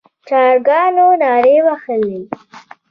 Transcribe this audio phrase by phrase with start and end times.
[0.27, 2.21] چرګانو نارې وهلې.